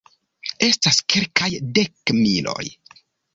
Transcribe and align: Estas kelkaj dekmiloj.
Estas 0.67 0.97
kelkaj 1.15 1.49
dekmiloj. 1.79 2.67